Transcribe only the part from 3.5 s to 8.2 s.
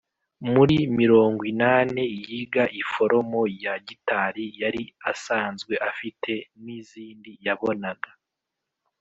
ya gitari yari asanzwe afite n’izindi yabonaga